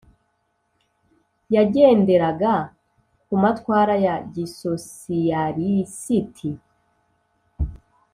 yagenderaga 1.55 2.53
ku 3.27 3.33
matwara 3.43 3.95
ya 4.05 4.15
gisosiyalisiti. 4.33 6.49